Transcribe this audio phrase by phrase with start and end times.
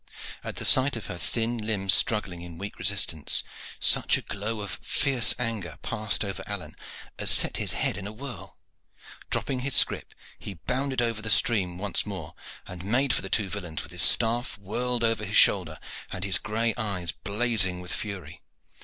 [0.43, 3.43] At the sight of her thin limbs struggling in weak resistance,
[3.79, 6.75] such a glow of fierce anger passed over Alleyne
[7.19, 8.57] as set his head in a whirl.
[9.29, 12.33] Dropping his scrip, he bounded over the stream once more,
[12.65, 15.79] and made for the two villains, with his staff whirled over his shoulder
[16.11, 18.41] and his gray eyes blazing with fury.